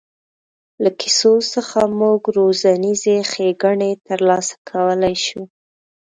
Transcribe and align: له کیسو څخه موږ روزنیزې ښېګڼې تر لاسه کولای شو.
له 0.83 0.89
کیسو 0.99 1.33
څخه 1.53 1.79
موږ 1.99 2.21
روزنیزې 2.37 3.17
ښېګڼې 3.31 3.91
تر 4.07 4.19
لاسه 4.29 4.53
کولای 4.69 5.15
شو. 5.25 5.41